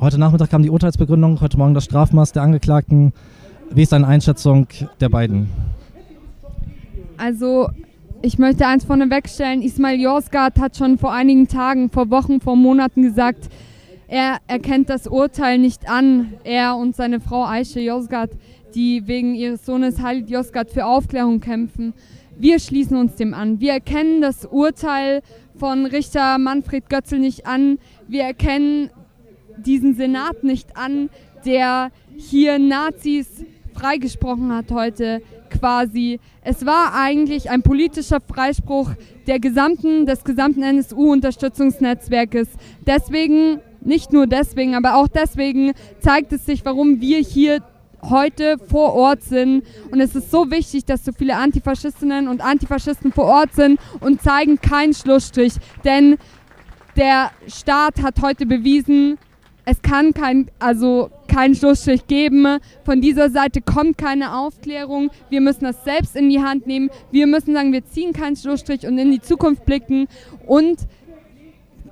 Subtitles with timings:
[0.00, 3.12] heute Nachmittag kam die Urteilsbegründung, heute Morgen das Strafmaß der Angeklagten.
[3.70, 4.66] Wie ist deine Einschätzung
[5.00, 5.48] der beiden?
[7.16, 7.68] Also
[8.22, 9.62] ich möchte eins vorneweg stellen.
[9.62, 13.48] Ismail Yozgat hat schon vor einigen Tagen, vor Wochen, vor Monaten gesagt,
[14.06, 16.34] er erkennt das Urteil nicht an.
[16.44, 18.30] Er und seine Frau Aisha Yozgat,
[18.74, 21.92] die wegen ihres Sohnes Halid Yozgat für Aufklärung kämpfen.
[22.38, 23.60] Wir schließen uns dem an.
[23.60, 25.22] Wir erkennen das Urteil
[25.56, 27.78] von Richter Manfred Götzl nicht an.
[28.06, 28.90] Wir erkennen
[29.64, 31.10] diesen Senat nicht an,
[31.44, 36.20] der hier Nazis freigesprochen hat heute quasi.
[36.42, 38.90] Es war eigentlich ein politischer Freispruch
[39.26, 42.48] der gesamten, des gesamten NSU-Unterstützungsnetzwerkes.
[42.86, 47.62] Deswegen, nicht nur deswegen, aber auch deswegen zeigt es sich, warum wir hier
[48.02, 49.64] heute vor Ort sind.
[49.90, 54.22] Und es ist so wichtig, dass so viele Antifaschistinnen und Antifaschisten vor Ort sind und
[54.22, 55.54] zeigen keinen Schlussstrich.
[55.84, 56.16] Denn
[56.96, 59.18] der Staat hat heute bewiesen,
[59.70, 62.58] es kann kein, also keinen Schlussstrich geben.
[62.84, 65.10] Von dieser Seite kommt keine Aufklärung.
[65.28, 66.88] Wir müssen das selbst in die Hand nehmen.
[67.10, 70.08] Wir müssen sagen, wir ziehen keinen Schlussstrich und in die Zukunft blicken
[70.46, 70.78] und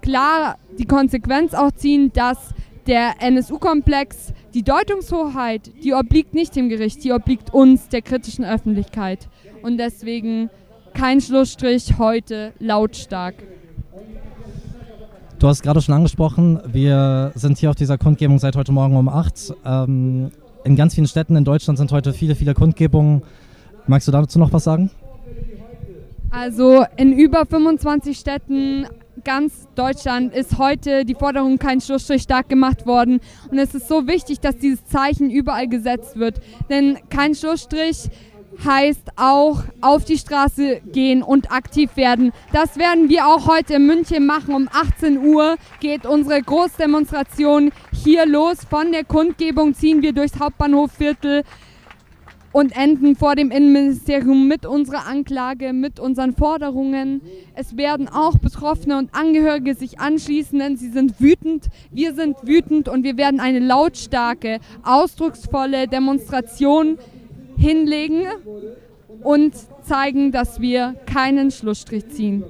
[0.00, 2.54] klar die Konsequenz auch ziehen, dass
[2.86, 9.28] der NSU-Komplex, die Deutungshoheit, die obliegt nicht dem Gericht, die obliegt uns, der kritischen Öffentlichkeit.
[9.60, 10.48] Und deswegen
[10.94, 13.34] kein Schlussstrich heute lautstark.
[15.46, 19.08] Du hast gerade schon angesprochen, wir sind hier auf dieser Kundgebung seit heute Morgen um
[19.08, 19.54] 8.
[19.64, 20.32] Ähm,
[20.64, 23.22] in ganz vielen Städten in Deutschland sind heute viele, viele Kundgebungen.
[23.86, 24.90] Magst du dazu noch was sagen?
[26.30, 28.88] Also in über 25 Städten
[29.22, 33.20] ganz Deutschland ist heute die Forderung kein Schlussstrich stark gemacht worden.
[33.48, 36.40] Und es ist so wichtig, dass dieses Zeichen überall gesetzt wird.
[36.70, 38.10] Denn kein Schlussstrich
[38.64, 42.32] heißt auch auf die Straße gehen und aktiv werden.
[42.52, 44.54] Das werden wir auch heute in München machen.
[44.54, 48.58] Um 18 Uhr geht unsere Großdemonstration hier los.
[48.68, 51.42] Von der Kundgebung ziehen wir durchs Hauptbahnhofviertel
[52.56, 57.20] und enden vor dem Innenministerium mit unserer Anklage, mit unseren Forderungen.
[57.54, 61.66] Es werden auch Betroffene und Angehörige sich anschließen, denn sie sind wütend.
[61.90, 66.96] Wir sind wütend und wir werden eine lautstarke, ausdrucksvolle Demonstration
[67.66, 68.26] hinlegen
[69.22, 72.44] und zeigen, dass wir keinen Schlussstrich ziehen.